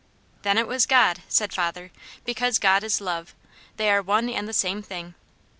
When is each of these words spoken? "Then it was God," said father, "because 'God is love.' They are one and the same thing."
"Then 0.41 0.57
it 0.57 0.65
was 0.67 0.87
God," 0.87 1.21
said 1.29 1.53
father, 1.53 1.91
"because 2.25 2.57
'God 2.57 2.83
is 2.83 3.01
love.' 3.01 3.35
They 3.77 3.91
are 3.91 4.01
one 4.01 4.29
and 4.31 4.47
the 4.47 4.51
same 4.51 4.81
thing." 4.81 5.13